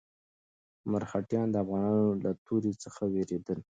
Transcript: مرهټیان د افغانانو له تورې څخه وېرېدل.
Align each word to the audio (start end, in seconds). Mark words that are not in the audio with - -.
مرهټیان 0.91 1.47
د 1.51 1.55
افغانانو 1.63 2.07
له 2.23 2.31
تورې 2.45 2.71
څخه 2.83 3.01
وېرېدل. 3.13 3.59